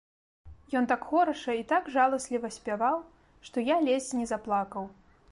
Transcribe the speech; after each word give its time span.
Ён 0.79 0.85
так 0.91 1.01
хораша 1.09 1.51
і 1.59 1.63
так 1.71 1.83
жаласліва 1.95 2.49
спяваў, 2.55 2.97
што 3.49 3.65
я 3.67 3.77
ледзь 3.89 4.11
не 4.21 4.25
заплакаў. 4.33 4.89